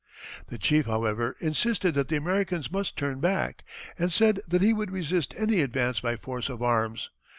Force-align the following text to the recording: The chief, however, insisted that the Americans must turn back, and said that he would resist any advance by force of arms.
The 0.47 0.57
chief, 0.57 0.87
however, 0.87 1.35
insisted 1.39 1.93
that 1.93 2.07
the 2.07 2.15
Americans 2.15 2.71
must 2.71 2.97
turn 2.97 3.19
back, 3.19 3.63
and 3.99 4.11
said 4.11 4.39
that 4.47 4.63
he 4.63 4.73
would 4.73 4.89
resist 4.89 5.31
any 5.37 5.61
advance 5.61 5.99
by 5.99 6.15
force 6.17 6.49
of 6.49 6.63
arms. 6.63 7.11